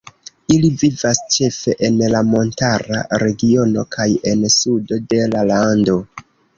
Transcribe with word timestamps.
Ili 0.53 0.69
vivas 0.83 1.19
ĉefe 1.35 1.75
en 1.89 2.01
la 2.17 2.23
montara 2.31 3.05
regiono 3.27 3.87
kaj 3.99 4.11
en 4.35 4.45
sudo 4.59 5.03
de 5.15 5.25
la 5.37 5.49
lando. 5.57 6.05